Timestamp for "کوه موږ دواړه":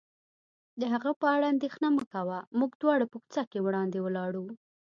2.13-3.05